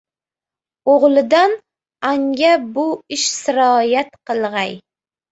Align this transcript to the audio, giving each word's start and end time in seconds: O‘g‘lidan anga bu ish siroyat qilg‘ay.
O‘g‘lidan 0.93 1.51
anga 2.11 2.53
bu 2.77 2.85
ish 3.17 3.25
siroyat 3.33 4.17
qilg‘ay. 4.31 4.73